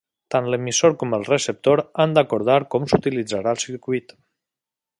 Tant 0.35 0.45
l'emissor 0.51 0.95
com 1.03 1.13
el 1.17 1.25
receptor 1.27 1.83
han 2.05 2.15
d'acordar 2.19 2.57
com 2.77 2.89
s'utilitzarà 2.93 3.53
el 3.57 3.63
circuit. 3.65 4.17